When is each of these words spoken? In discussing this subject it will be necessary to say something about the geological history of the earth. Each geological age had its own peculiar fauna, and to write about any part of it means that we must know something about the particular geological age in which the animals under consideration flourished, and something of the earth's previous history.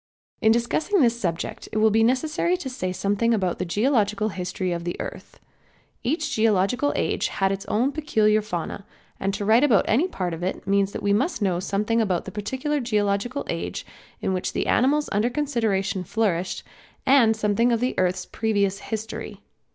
In 0.41 0.51
discussing 0.51 0.99
this 1.01 1.15
subject 1.19 1.69
it 1.71 1.77
will 1.77 1.91
be 1.91 2.03
necessary 2.03 2.57
to 2.57 2.69
say 2.71 2.91
something 2.91 3.35
about 3.35 3.59
the 3.59 3.65
geological 3.65 4.29
history 4.29 4.71
of 4.71 4.83
the 4.83 4.99
earth. 4.99 5.39
Each 6.01 6.33
geological 6.35 6.91
age 6.95 7.27
had 7.27 7.51
its 7.51 7.67
own 7.67 7.91
peculiar 7.91 8.41
fauna, 8.41 8.83
and 9.19 9.31
to 9.35 9.45
write 9.45 9.63
about 9.63 9.85
any 9.87 10.07
part 10.07 10.33
of 10.33 10.41
it 10.41 10.65
means 10.65 10.91
that 10.93 11.03
we 11.03 11.13
must 11.13 11.43
know 11.43 11.59
something 11.59 12.01
about 12.01 12.25
the 12.25 12.31
particular 12.31 12.79
geological 12.79 13.45
age 13.47 13.85
in 14.21 14.33
which 14.33 14.53
the 14.53 14.65
animals 14.65 15.07
under 15.11 15.29
consideration 15.29 16.03
flourished, 16.03 16.63
and 17.05 17.35
something 17.35 17.71
of 17.71 17.79
the 17.79 17.93
earth's 17.99 18.25
previous 18.25 18.79
history. 18.79 19.41